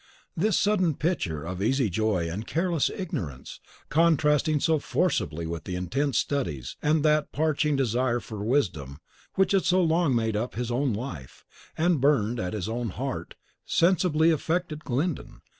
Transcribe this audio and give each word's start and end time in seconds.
This 0.35 0.57
sudden 0.57 0.95
picture 0.95 1.43
of 1.43 1.61
easy 1.61 1.87
joy 1.87 2.27
and 2.27 2.47
careless 2.47 2.89
ignorance, 2.89 3.59
contrasting 3.89 4.59
so 4.59 4.79
forcibly 4.79 5.45
with 5.45 5.65
the 5.65 5.75
intense 5.75 6.17
studies 6.17 6.75
and 6.81 7.05
that 7.05 7.31
parching 7.31 7.75
desire 7.75 8.19
for 8.19 8.43
wisdom 8.43 8.97
which 9.35 9.51
had 9.51 9.63
so 9.63 9.79
long 9.83 10.15
made 10.15 10.35
up 10.35 10.55
his 10.55 10.71
own 10.71 10.91
life, 10.91 11.45
and 11.77 12.01
burned 12.01 12.39
at 12.39 12.53
his 12.53 12.67
own 12.67 12.89
heart, 12.89 13.35
sensibly 13.63 14.31
affected 14.31 14.83
Glyndon. 14.83 15.41